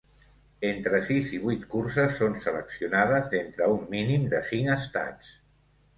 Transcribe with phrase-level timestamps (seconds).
[0.67, 5.31] Entre sis i vuit curses són seleccionades d'entre un mínim de cinc estats.